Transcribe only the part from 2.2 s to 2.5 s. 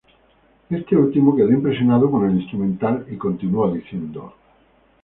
el